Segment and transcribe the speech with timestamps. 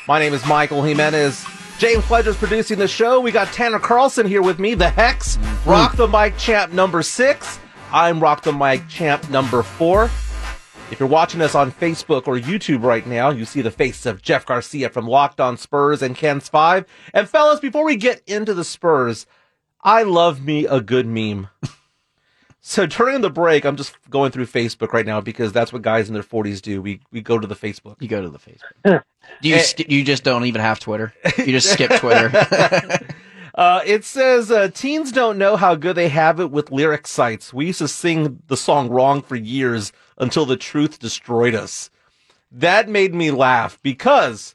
[0.07, 1.46] My name is Michael Jimenez.
[1.77, 3.19] James Pledger's producing the show.
[3.19, 5.69] We got Tanner Carlson here with me, the Hex, mm-hmm.
[5.69, 7.59] Rock the Mic Champ number six.
[7.91, 10.05] I'm Rock the Mic Champ number four.
[10.89, 14.23] If you're watching us on Facebook or YouTube right now, you see the face of
[14.23, 16.85] Jeff Garcia from Locked On Spurs and Ken's Five.
[17.13, 19.27] And fellas, before we get into the Spurs,
[19.83, 21.49] I love me a good meme.
[22.69, 26.09] So during the break, I'm just going through Facebook right now because that's what guys
[26.09, 26.81] in their 40s do.
[26.81, 27.95] We we go to the Facebook.
[28.01, 29.03] You go to the Facebook.
[29.41, 31.13] Do you sk- you just don't even have Twitter?
[31.37, 32.29] You just skip Twitter.
[33.55, 37.51] Uh, it says uh, teens don't know how good they have it with lyric sites.
[37.51, 41.89] We used to sing the song wrong for years until the truth destroyed us.
[42.51, 44.53] That made me laugh because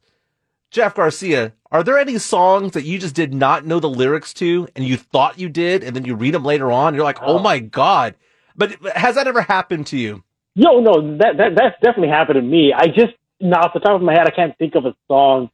[0.73, 4.67] Jeff Garcia, are there any songs that you just did not know the lyrics to
[4.75, 7.21] and you thought you did, and then you read them later on, and you're like,
[7.21, 8.15] oh, oh my god!
[8.57, 10.25] But has that ever happened to you?
[10.55, 12.73] Yo, no, that, that that's definitely happened to me.
[12.75, 15.51] I just, now off the top of my head, I can't think of a song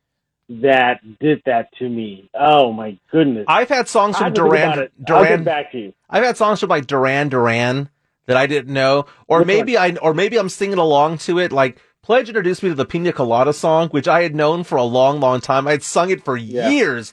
[0.49, 2.31] that did that to me.
[2.33, 3.45] Oh my goodness!
[3.49, 4.79] I've had songs from have to think about Duran.
[5.09, 5.95] I'll Duran get back to you.
[6.09, 7.91] I've had songs from like Duran Duran
[8.27, 11.51] that I didn't know, or Which maybe I, or maybe I'm singing along to it.
[11.51, 14.83] Like Pledge introduced me to the Pina Colada song, which I had known for a
[14.83, 15.69] long, long time.
[15.69, 17.13] I had sung it for years,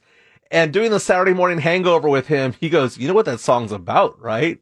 [0.49, 3.73] and doing the Saturday morning hangover with him, he goes, "You know what that song's
[3.73, 4.57] about, right?"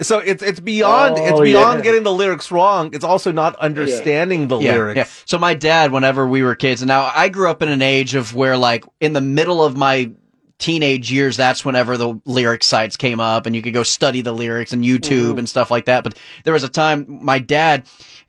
[0.00, 1.82] So it's it's beyond it's Oh, beyond yeah.
[1.84, 2.88] getting the lyrics wrong.
[2.94, 4.96] It's also not understanding the yeah, lyrics.
[4.96, 5.06] yeah.
[5.26, 8.14] So my dad, whenever we were kids, and now I grew up in an age
[8.14, 10.10] of where, like, in the middle of my
[10.58, 14.32] teenage years, that's whenever the lyric sites came up, and you could go study the
[14.32, 15.38] lyrics and YouTube Mhm.
[15.38, 16.04] and stuff like that.
[16.04, 17.84] But there was a time my dad.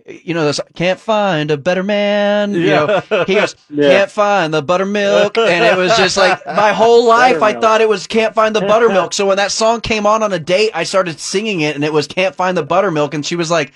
[0.07, 2.53] You know, this can't find a better man.
[2.55, 3.01] You Yeah.
[3.11, 3.89] know, he goes, Yeah.
[3.89, 5.37] can't find the buttermilk.
[5.37, 8.61] And it was just like my whole life, I thought it was can't find the
[8.61, 9.13] buttermilk.
[9.19, 11.93] So when that song came on on a date, I started singing it and it
[11.93, 13.13] was can't find the buttermilk.
[13.13, 13.71] And she was like,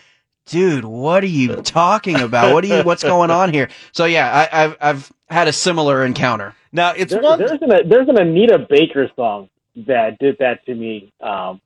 [0.46, 2.54] dude, what are you talking about?
[2.54, 3.70] What are you, what's going on here?
[3.92, 6.56] So yeah, I, I've, I've had a similar encounter.
[6.72, 9.50] Now it's There- there's an there's an Anita Baker song
[9.88, 11.62] that did that to me, um,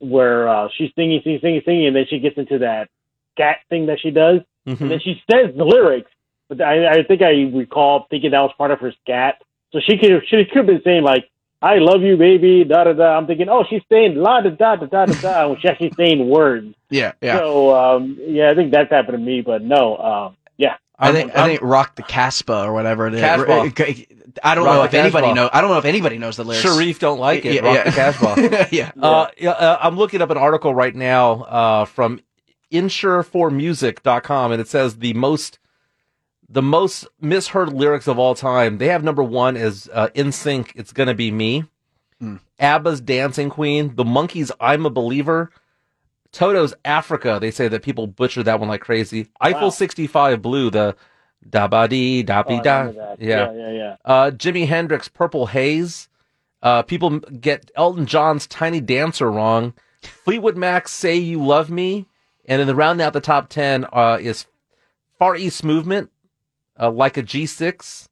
[0.00, 2.88] where uh, she's singing, singing, singing, singing, and then she gets into that
[3.34, 4.80] scat thing that she does, Mhm.
[4.80, 6.10] and then she says the lyrics.
[6.48, 9.36] But I, I think I recall thinking that was part of her scat.
[9.72, 11.28] So she could she could have been saying like
[11.62, 13.16] "I love you, baby," da da da.
[13.16, 15.54] I'm thinking, oh, she's saying la da da da da da da.
[15.56, 16.74] She's actually saying words.
[16.90, 17.36] Yeah, yeah.
[17.36, 19.42] So um, yeah, I think that's happened to me.
[19.42, 20.76] But no, um, yeah.
[20.98, 23.20] I think I think rock the Casbah or whatever it is.
[23.20, 23.70] Casbah.
[24.42, 25.34] I don't Rock know the if anybody Casbah.
[25.34, 25.50] know.
[25.52, 26.62] I don't know if anybody knows the lyrics.
[26.62, 27.54] Sharif don't like it.
[27.54, 27.84] Yeah, Rock yeah.
[27.84, 28.68] the Casbah.
[28.70, 28.92] yeah.
[29.00, 32.20] Uh, yeah, uh, I'm looking up an article right now uh, from
[32.72, 35.58] insureformusic.com, and it says the most
[36.48, 38.78] the most misheard lyrics of all time.
[38.78, 41.64] They have number one is uh, "NSYNC." It's gonna be me.
[42.20, 42.36] Hmm.
[42.58, 45.50] ABBA's "Dancing Queen." The Monkees' "I'm a Believer."
[46.32, 49.28] Toto's "Africa." They say that people butcher that one like crazy.
[49.40, 50.70] Eiffel 65 Blue.
[50.70, 50.96] The
[51.48, 52.88] da ba dee da Oh, be da.
[52.88, 53.96] Yeah, Yeah, yeah, yeah.
[54.04, 56.08] Uh, Jimi Hendrix, Purple Haze.
[56.62, 59.74] Uh, people get Elton John's Tiny Dancer wrong.
[60.02, 62.06] Fleetwood Mac Say You Love Me.
[62.46, 64.46] And then the round out the top 10 uh, is
[65.18, 66.10] Far East Movement,
[66.78, 68.08] uh, Like a G6,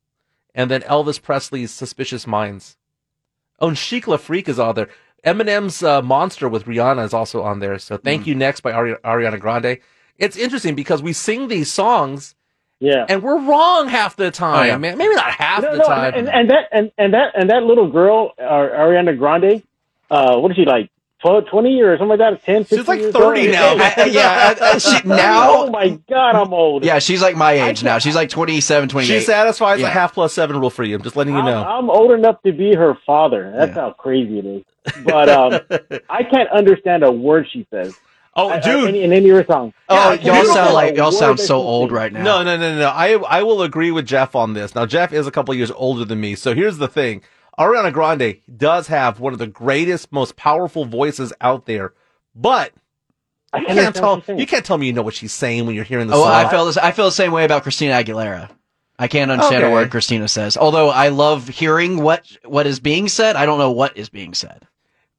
[0.55, 2.77] and then Elvis Presley's Suspicious Minds.
[3.61, 4.89] Oh, and Chic Le Freak is on there.
[5.25, 7.79] Eminem's uh, Monster with Rihanna is also on there.
[7.79, 8.27] So Thank Mm.
[8.29, 9.79] You Next by Ari- Ariana Grande.
[10.19, 12.35] It's interesting because we sing these songs
[12.81, 13.07] Yeah.
[13.09, 14.61] and we're wrong half the time.
[14.61, 14.79] Oh, yeah.
[14.79, 14.97] man.
[14.99, 16.15] Maybe not half no, the no, time.
[16.15, 19.63] and, and that and, and that and that little girl, uh, Ariana Grande,
[20.11, 20.91] uh, what is she like?
[21.27, 22.45] 12, 20 or something like that?
[22.45, 23.51] 10, 15 She's like 30 old?
[23.51, 23.75] now.
[23.97, 26.85] I- yeah, I- I- she- now- Oh my God, I'm old.
[26.85, 27.99] Yeah, she's like my age now.
[27.99, 29.07] She's like 27, 28.
[29.09, 29.89] She satisfies Yeah.
[29.89, 30.95] a half plus seven rule for you.
[30.95, 31.65] I'm just letting you I'm, know.
[31.65, 33.53] I'm old enough to be her father.
[33.57, 34.63] That's how crazy it is.
[35.05, 35.61] But um,
[36.09, 37.95] I can't understand a word she says.
[38.39, 38.89] Oh, I- I- dude.
[38.91, 39.73] any, in any of your songs.
[39.89, 42.23] Oh, Yeah, y'all sound like y'all Word sound so old right now.
[42.23, 42.89] No, no, no, no, no.
[42.91, 44.75] I I will agree with Jeff on this.
[44.75, 47.23] Now, Jeff is a couple years older than me, so here's the thing:
[47.59, 51.95] Ariana Grande does have one of the greatest, most powerful voices out there,
[52.35, 52.73] but
[53.53, 54.39] I you can't can't tell what she's saying.
[54.41, 56.33] you can't tell me you know what she's saying when you're hearing the Oh, song.
[56.33, 56.77] I feel this.
[56.77, 58.51] I feel the same way about Christina Aguilera.
[58.99, 60.57] I can't understand a word Christina says.
[60.57, 64.35] Although I love hearing what what is being said, I don't know what is being
[64.35, 64.67] said.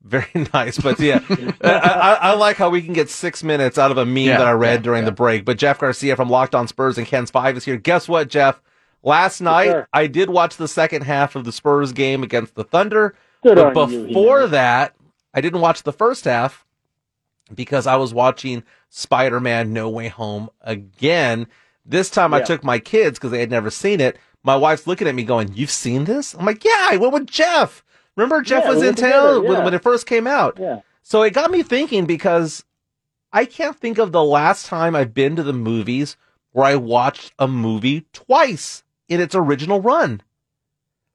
[0.04, 1.20] Very nice, but yeah,
[1.62, 4.38] I, I, I like how we can get six minutes out of a meme Yeah,
[4.38, 5.10] that I read yeah, during yeah.
[5.10, 5.44] the break.
[5.44, 7.78] But Jeff Garcia from Locked On Spurs and Ken's Five is here.
[7.78, 8.62] Guess what, Jeff?
[9.04, 9.88] Last night sir.
[9.94, 13.78] I did watch the second half of the Spurs game against the Thunder, Good but
[13.78, 14.96] on you, before that,
[15.34, 16.66] I didn't watch the first half
[17.54, 21.48] because I was watching Spider-Man: No Way Home again.
[21.86, 24.18] This time I took my kids because they had never seen it.
[24.44, 27.28] My wife's looking at me going, "You've seen this?" I'm like, "Yeah, I went with
[27.28, 27.84] Jeff."
[28.18, 29.64] Remember Jeff Yeah, was in town when, yeah.
[29.64, 30.58] when it first came out.
[30.60, 30.82] Yeah.
[31.04, 32.66] So it got me thinking because
[33.32, 36.18] I can't think of the last time I've been to the movies
[36.52, 40.22] where I watched a movie twice in its original run.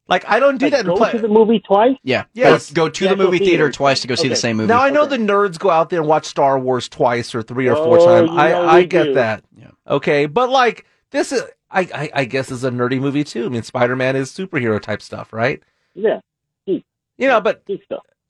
[0.09, 1.13] Like I don't do Like, that go play.
[1.13, 1.97] to the movie twice.
[2.03, 2.25] Yeah.
[2.35, 2.71] Yes.
[2.73, 3.73] Go, go to Yeah, the go movie theater theater.
[3.73, 4.69] twice to go see the same movie.
[4.69, 5.17] now I know Okay.
[5.17, 8.07] the nerds go out there and watch Star Wars twice or three or four Oh,
[8.27, 8.31] times.
[8.33, 9.15] I know I get do.
[9.15, 9.45] that.
[9.57, 9.71] Yeah.
[9.89, 13.47] Okay, but like this is I, I I guess is a nerdy movie too.
[13.47, 15.63] I mean Spider Man is superhero type stuff, right?
[15.95, 16.21] Yeah.
[16.67, 17.63] You know, but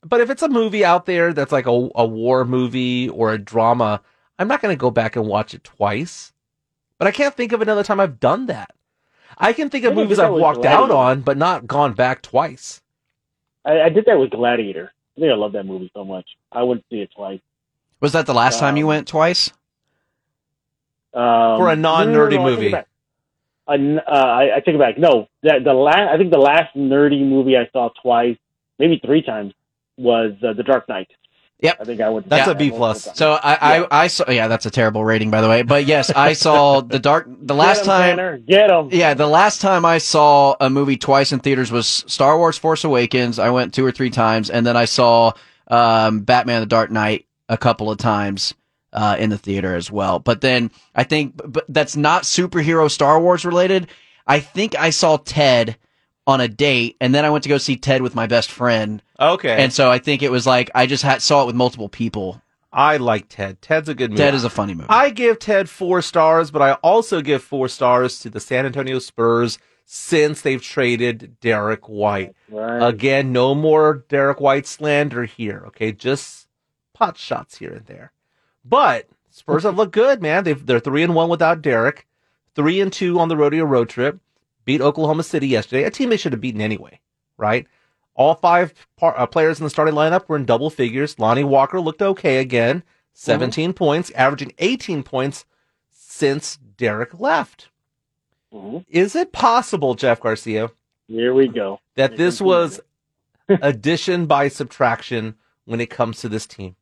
[0.05, 3.37] but if it's a movie out there that's like a, a war movie or a
[3.39, 4.01] drama,
[4.37, 6.33] I'm not going to go back and watch it twice.
[6.99, 8.71] But I can't think of another time I've done that.
[9.37, 12.81] I can think of I movies I've walked out on, but not gone back twice.
[13.65, 14.91] I, I did that with Gladiator.
[15.17, 16.25] I think I love that movie so much.
[16.51, 17.39] I wouldn't see it twice.
[17.99, 19.51] Was that the last time you Um, went twice?
[21.13, 22.67] Um, For a non-nerdy no, no, I take movie.
[22.67, 22.87] it back.
[23.67, 24.97] A n- uh, I, I take it back.
[24.97, 26.09] No, that the last.
[26.13, 28.37] I think the last nerdy movie I saw twice,
[28.79, 29.53] maybe three times,
[29.97, 31.07] was uh, The Dark Knight.
[31.63, 31.77] Yep.
[31.79, 32.25] I think I would.
[32.25, 33.07] That's yeah, a B plus.
[33.15, 34.29] So I, I, I saw.
[34.29, 35.61] Yeah, that's a terrible rating, by the way.
[35.61, 37.25] But yes, I saw the dark.
[37.29, 38.17] The last Get 'em, time.
[38.17, 38.89] Tanner, get 'em.
[38.91, 42.83] Yeah, the last time I saw a movie twice in theaters was Star Wars Force
[42.83, 43.39] Awakens.
[43.39, 45.31] I went two or three times, and then I saw
[45.69, 48.53] um, Batman the Dark Knight a couple of times
[48.91, 50.19] uh, in the theater as well.
[50.19, 53.87] But then I think but that's not superhero Star Wars related.
[54.27, 55.77] I think I saw Ted
[56.25, 59.01] on a date, and then I went to go see Ted with my best friend.
[59.19, 59.61] Okay.
[59.61, 62.41] And so I think it was like I just had saw it with multiple people.
[62.71, 63.61] I like Ted.
[63.61, 64.23] Ted's a good movie.
[64.23, 64.87] Ted is a funny movie.
[64.89, 68.97] I give Ted four stars, but I also give four stars to the San Antonio
[68.97, 72.33] Spurs since they've traded Derek White.
[72.49, 72.79] Right.
[72.87, 75.63] Again, no more Derek White slander here.
[75.67, 76.47] Okay, just
[76.93, 78.11] pot shots here and there.
[78.65, 80.43] But Spurs have looked good, man.
[80.43, 82.07] They've, they're three and one without Derek,
[82.55, 84.19] three and two on the rodeo road trip.
[84.65, 86.99] Beat Oklahoma City yesterday, a team they should have beaten anyway,
[87.37, 87.67] right?
[88.15, 91.17] All five par- uh, players in the starting lineup were in double figures.
[91.19, 92.83] Lonnie Walker looked okay again,
[93.13, 95.45] 17 points, averaging 18 points
[95.91, 97.69] since Derek left.
[98.53, 98.85] Mhm.
[98.87, 100.69] Is it possible, Jeff Garcia,
[101.07, 101.79] Here we go.
[101.95, 102.79] that this was
[103.49, 106.75] addition by subtraction when it comes to this team?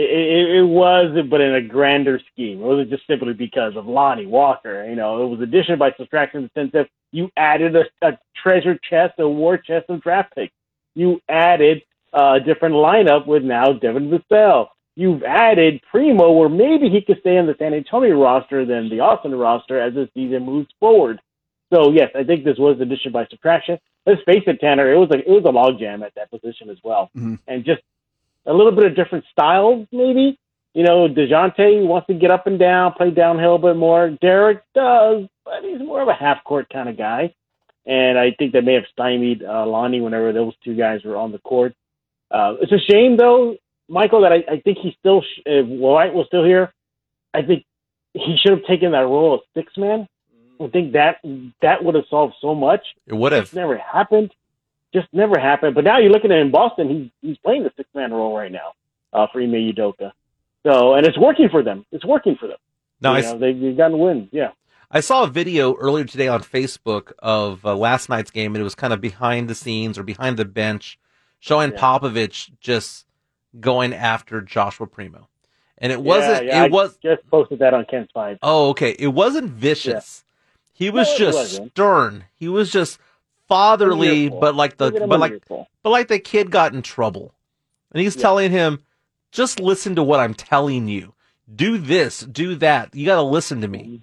[0.00, 2.60] It, it, it was, but in a grander scheme.
[2.60, 4.88] It wasn't just simply because of Lonnie Walker.
[4.88, 8.16] You know, it was addition by subtraction in the sense that you added a, a
[8.40, 10.54] treasure chest, a war chest of draft picks.
[10.94, 14.68] You added a different lineup with now Devin Vassell.
[14.94, 19.00] You've added Primo, where maybe he could stay on the San Antonio roster than the
[19.00, 21.20] Austin roster as the season moves forward.
[21.74, 23.78] So yes, I think this was addition by subtraction.
[24.06, 24.92] Let's face it, Tanner.
[24.92, 27.38] It was a it was a logjam at that position as well, Mhm.
[27.48, 27.82] and just
[28.48, 30.38] a little bit of different styles, maybe.
[30.74, 34.10] You know, Dejounte wants to get up and down, play downhill a bit more.
[34.20, 37.34] Derek does, but he's more of a half court kind of guy,
[37.86, 41.32] and I think that may have stymied uh, Lonnie whenever those two guys were on
[41.32, 41.74] the court.
[42.30, 43.56] Uh, it's a shame though,
[43.88, 46.72] Michael, that I, I think he still sh- if White was still here.
[47.34, 47.64] I think
[48.14, 50.06] he should have taken that role of six man.
[50.60, 51.16] I think that
[51.62, 52.80] that would have solved so much.
[53.06, 53.44] It would have.
[53.44, 54.32] Just never happened.
[54.94, 55.74] Just never happened.
[55.74, 56.88] But now you're looking at in Boston.
[56.88, 58.72] He's he's playing the six man role right now
[59.12, 60.12] uh, for Ime Udoka.
[60.66, 61.84] So and it's working for them.
[61.92, 62.56] It's working for them.
[63.00, 64.28] No, you I, know, they've, they've gotten wins.
[64.32, 64.50] Yeah.
[64.90, 68.64] I saw a video earlier today on Facebook of uh, last night's game, and it
[68.64, 70.98] was kind of behind the scenes or behind the bench,
[71.40, 71.78] showing Yeah.
[71.78, 73.04] Popovich just
[73.60, 75.28] going after Joshua Primo,
[75.76, 76.46] and it wasn't.
[76.46, 76.96] Yeah, yeah, it I was.
[77.02, 78.38] just posted that on Ken's five.
[78.42, 78.96] Oh, okay.
[78.98, 80.24] It wasn't vicious.
[80.72, 82.24] He was No, just stern.
[82.36, 82.98] He was just
[83.48, 84.40] fatherly, Wonderful.
[84.40, 87.34] but like the but like but like the kid got in trouble,
[87.92, 88.22] and he's Yeah.
[88.22, 88.80] telling him,
[89.32, 91.14] "Just listen to what I'm telling you.
[91.54, 92.94] Do this, do that.
[92.94, 94.02] You got to listen to me."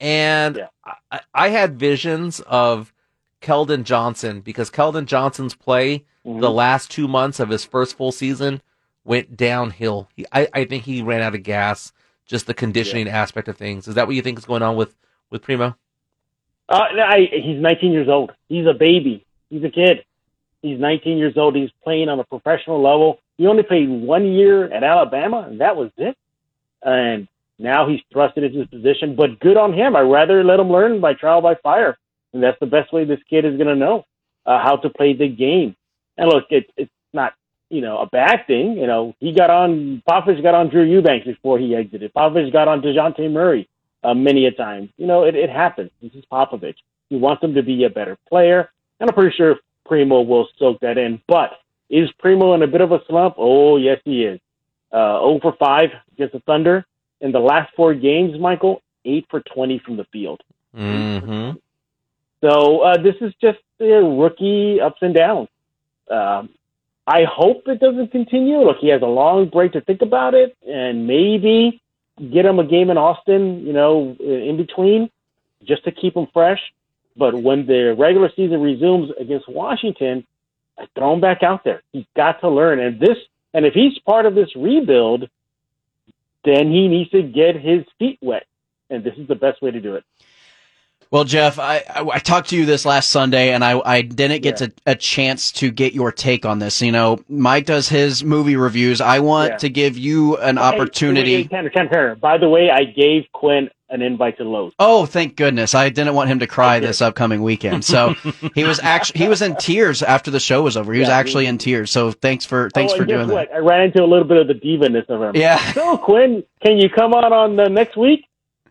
[0.00, 0.94] And Yeah.
[1.10, 2.92] I, I had visions of
[3.40, 6.40] Keldon Johnson because Keldon Johnson's play Mhm.
[6.40, 8.60] the last two months of his first full season
[9.04, 10.08] went downhill.
[10.16, 11.92] He, I, I think he ran out of gas.
[12.26, 13.86] Just the conditioning aspect of things.
[13.86, 14.96] Is that what you think is going on with
[15.30, 15.76] with Primo?
[16.68, 18.32] Uh, I, he's 19 years old.
[18.48, 19.24] He's a baby.
[19.50, 20.04] He's a kid.
[20.62, 21.54] He's 19 years old.
[21.54, 23.20] He's playing on a professional level.
[23.38, 26.16] He only played one year at Alabama, and that was it.
[26.82, 29.14] And now he's thrusted into his position.
[29.14, 29.94] But good on him.
[29.94, 31.96] I'd rather let him learn by trial by fire,
[32.32, 34.04] and that's the best way this kid is going to know
[34.44, 35.76] uh, how to play the game.
[36.16, 37.34] And look, it's it's not
[37.70, 38.76] you know a bad thing.
[38.76, 42.12] You know, he got on Popovich got on Drew Eubanks before he exited.
[42.14, 43.68] Popovich got on Dejounte Murray
[44.06, 44.92] uh, many a time.
[44.96, 45.90] You know, it, it happens.
[46.00, 46.76] This is Popovich.
[47.10, 48.70] He wants them to be a better player,
[49.00, 51.20] and I'm pretty sure Primo will soak that in.
[51.26, 51.50] But
[51.90, 53.34] is Primo in a bit of a slump?
[53.36, 54.40] Oh, yes, he is.
[54.92, 56.86] Uh, 0 for 5 against the Thunder.
[57.20, 60.42] In the last four games, Michael, 8 for 20 from the field.
[60.76, 61.56] Mm-hmm.
[62.42, 65.48] So uh, this is just a rookie ups and downs.
[66.10, 66.50] Um,
[67.06, 68.58] I hope it doesn't continue.
[68.58, 71.80] Look, he has a long break to think about it, and maybe
[72.18, 75.10] get him a game in Austin, you know, in between,
[75.64, 76.60] just to keep him fresh.
[77.16, 80.26] But when the regular season resumes against Washington,
[80.78, 81.82] I throw him back out there.
[81.92, 82.78] He's got to learn.
[82.78, 83.16] And this,
[83.54, 85.28] and if he's part of this rebuild,
[86.44, 88.46] then he needs to get his feet wet.
[88.90, 90.04] And this is the best way to do it.
[91.10, 94.42] Well, Jeff, I, I, I, talked to you this last Sunday, and I, I didn't
[94.42, 94.66] get yeah.
[94.66, 96.82] to, a chance to get your take on this.
[96.82, 99.00] You know, Mike does his movie reviews.
[99.00, 99.56] I want yeah.
[99.58, 101.42] to give you an opportunity.
[101.42, 104.72] Hey, Tanner, Tanner, by the way, I gave Quinn an invite to Lowe's.
[104.78, 105.74] Oh, thank goodness!
[105.74, 107.84] I didn't want him to cry this upcoming weekend.
[107.84, 108.14] So
[108.54, 110.92] he was actually he was in tears after the show was over.
[110.92, 111.90] He was yeah, actually in tears.
[111.90, 113.48] So thanks for thanks oh, for doing what?
[113.48, 113.56] that.
[113.56, 115.40] I ran into a little bit of the divaness of him.
[115.40, 115.56] Yeah.
[115.76, 118.24] So Quinn, can you come on on the next week?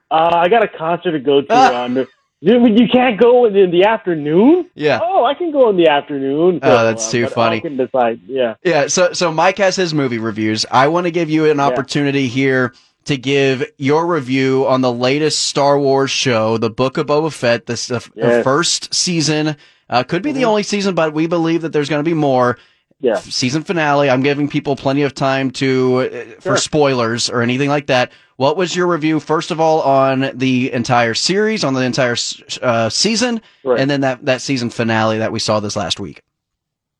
[0.09, 1.83] Uh, I got a concert to go to ah.
[1.83, 2.07] on
[2.45, 4.69] you can't go in the afternoon.
[4.75, 4.99] Yeah.
[5.01, 6.59] Oh, I can go in the afternoon.
[6.61, 7.57] So, oh, that's too uh, funny.
[7.57, 8.21] I can decide.
[8.27, 8.55] Yeah.
[8.63, 8.87] Yeah.
[8.87, 10.65] So, so Mike has his movie reviews.
[10.69, 12.29] I want to give you an opportunity yeah.
[12.29, 12.73] here
[13.05, 17.65] to give your review on the latest Star Wars show, The Book of Boba Fett.
[17.65, 18.37] This the, yes.
[18.37, 19.57] the first season.
[19.89, 20.39] Uh, could be mm-hmm.
[20.39, 22.57] the only season, but we believe that there's going to be more.
[22.99, 23.15] Yeah.
[23.15, 24.09] Season finale.
[24.09, 26.39] I'm giving people plenty of time to uh, sure.
[26.39, 28.11] for spoilers or anything like that.
[28.37, 32.15] What was your review, first of all, on the entire series, on the entire
[32.61, 33.79] uh, season, right.
[33.79, 36.21] and then that, that season finale that we saw this last week?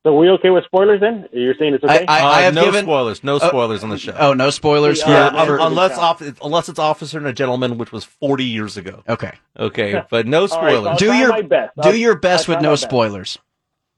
[0.04, 1.28] So are we okay with spoilers then?
[1.34, 2.06] You're saying it's okay?
[2.08, 3.24] I, I, I have no given, spoilers.
[3.24, 4.16] No uh, spoilers uh, on the show.
[4.18, 5.00] Oh, no spoilers.
[5.00, 8.78] Yeah, for, for, unless off, unless it's Officer and a Gentleman, which was 40 years
[8.78, 9.04] ago.
[9.10, 9.32] Okay.
[9.58, 10.86] Okay, but no spoilers.
[10.86, 11.72] Right, so do your best.
[11.82, 13.40] do your best with no spoilers.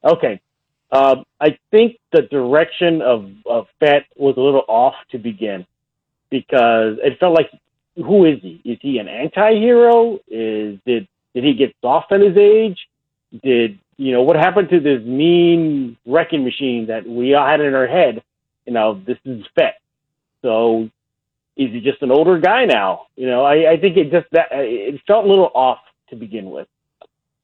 [0.01, 0.39] Okay.
[0.91, 5.65] Uh, I think the direction of of Fett was a little off to begin
[6.29, 7.51] because it felt like
[7.95, 8.61] who is he?
[8.63, 10.19] Is he an anti-hero?
[10.27, 12.87] Is did did he get soft on his age?
[13.43, 17.73] Did you know what happened to this mean wrecking machine that we all had in
[17.73, 18.23] our head?
[18.65, 19.79] You know, this is Fett.
[20.41, 20.89] So
[21.57, 23.07] is he just an older guy now?
[23.15, 25.79] You know, I, I think it just that it felt a little off
[26.09, 26.67] to begin with.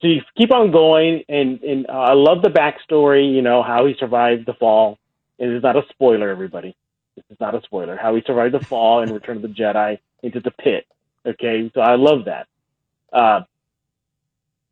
[0.03, 3.33] So you keep on going, and and uh, I love the backstory.
[3.33, 4.99] You know how he survived the fall.
[5.39, 6.75] It is not a spoiler, everybody.
[7.15, 7.95] This is not a spoiler.
[7.95, 10.85] How he survived the fall and Return of the Jedi into the pit.
[11.25, 12.47] Okay, so I love that.
[13.13, 13.41] Uh,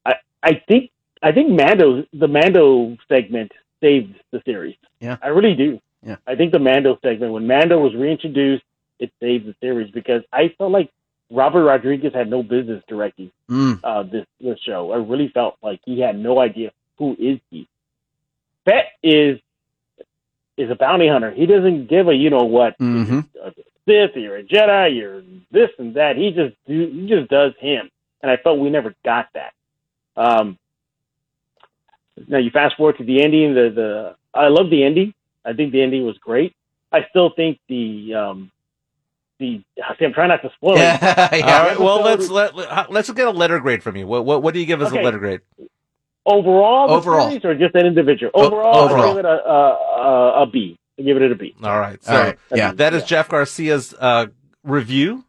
[0.06, 0.92] I I think
[1.24, 4.76] I think Mando the Mando segment saved the series.
[5.00, 5.80] Yeah, I really do.
[6.06, 8.66] Yeah, I think the Mando segment when Mando was reintroduced,
[9.00, 10.92] it saved the series because I felt like
[11.32, 13.80] Robert Rodriguez had no business directing mm.
[13.84, 14.92] uh, this this show.
[14.92, 17.68] I really felt like he had no idea who is he.
[18.66, 19.40] Fett is
[20.58, 21.32] is a bounty hunter.
[21.32, 22.78] He doesn't give a you know what.
[22.80, 23.20] Mm-hmm.
[23.44, 23.52] A
[23.88, 26.18] Sith, you're a Jedi, you're this and that.
[26.18, 27.90] He just he just does him,
[28.22, 29.54] and I felt we never got that.
[30.16, 30.60] Um,
[32.28, 33.54] now you fast forward to the ending.
[33.54, 35.14] The the I love the ending.
[35.46, 36.56] I think the ending was great.
[36.92, 38.52] I still think the um,
[39.42, 39.62] the
[40.00, 40.80] see, I'm trying not to spoil it.
[40.80, 41.28] yeah.
[41.44, 41.80] All right.
[41.80, 42.56] Well, let's let,
[42.90, 44.08] let's get a letter grade from you.
[44.08, 45.02] What what, what do you give us okay.
[45.02, 45.42] a letter grade?
[46.26, 48.32] Overall, overall, or just an individual?
[48.36, 49.04] Overall, overall.
[49.04, 50.78] I give it a, a, a, B.
[51.00, 51.56] I give it a B.
[51.64, 52.02] All right.
[52.04, 52.38] So All right.
[52.54, 53.08] yeah, that is yeah.
[53.08, 54.28] Jeff Garcia's uh,
[54.64, 55.26] review.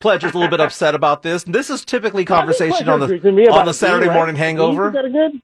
[0.00, 1.44] Pledge is a little bit upset about this.
[1.44, 4.90] This is typically conversation on the on the Saturday morning hangover.
[4.90, 5.40] good?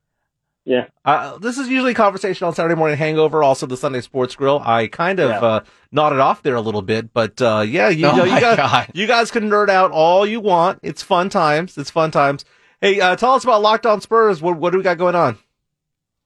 [0.65, 0.87] Yeah.
[1.05, 3.43] Uh, this is usually conversation on Saturday morning hangover.
[3.43, 4.61] Also, the Sunday Sports Grill.
[4.65, 5.41] I kind of yeah.
[5.41, 8.91] uh, nodded off there a little bit, but uh, yeah, you, oh know, you guys,
[8.95, 10.81] you guys can nerd out all you want.
[10.83, 11.79] It's fun times.
[11.79, 12.45] It's fun times.
[12.81, 14.41] Hey, uh, tell us about Locked On Spurs.
[14.43, 15.39] What, what do we got going on?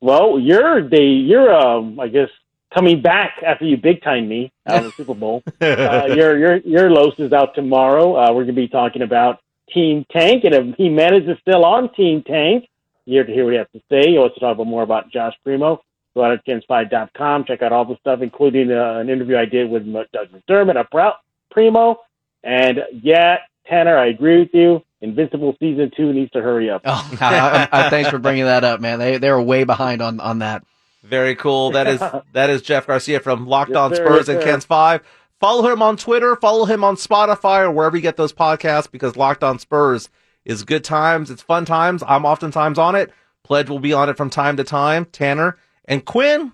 [0.01, 2.29] Well, you're the you're um I guess
[2.75, 5.43] coming back after you big time me out of the Super Bowl.
[5.61, 8.17] Uh, your your your Los is out tomorrow.
[8.17, 9.41] Uh, we're going to be talking about
[9.73, 12.69] Team Tank, and if he manages to still on Team Tank,
[13.05, 14.11] here to hear what he has to say.
[14.11, 15.83] He wants to talk about more about Josh Primo.
[16.15, 17.45] Go out to kens5.com.
[17.45, 20.85] Check out all the stuff, including uh, an interview I did with Doug McDermott, a
[20.85, 21.15] proud
[21.51, 21.97] primo.
[22.45, 24.83] And yeah, Tanner, I agree with you.
[25.01, 26.83] Invincible season two needs to hurry up.
[26.85, 28.99] Oh, I, I, I, thanks for bringing that up, man.
[28.99, 30.65] They they were way behind on on that.
[31.03, 31.73] Very cool.
[31.73, 32.01] That is
[32.33, 35.03] that is Jeff Garcia from Locked yes, On Spurs yes, and Ken's Five.
[35.41, 36.37] Follow him on Twitter.
[36.37, 40.09] Follow him on Spotify or wherever you get those podcasts because Locked On Spurs
[40.45, 41.31] is good times.
[41.31, 42.03] It's fun times.
[42.07, 43.13] I'm oftentimes on it.
[43.43, 45.05] Pledge will be on it from time to time.
[45.07, 46.53] Tanner and Quinn,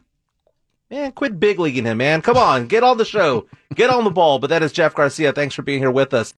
[0.90, 2.20] man, quit big leaguing him, man.
[2.20, 4.38] Come on, get on the show, get on the ball.
[4.38, 5.32] But that is Jeff Garcia.
[5.32, 6.28] Thanks for being here with us.